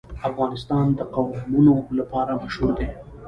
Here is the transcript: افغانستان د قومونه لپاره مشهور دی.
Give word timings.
افغانستان 0.29 0.85
د 0.97 0.99
قومونه 1.15 1.73
لپاره 1.99 2.31
مشهور 2.43 2.71
دی. 2.79 2.87